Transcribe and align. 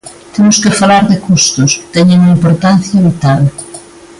Temos 0.33 0.55
que 0.61 0.77
falar 0.79 1.03
de 1.11 1.17
custos, 1.27 1.71
teñen 1.95 2.21
unha 2.23 2.35
importancia 2.37 3.03
vital. 3.07 3.41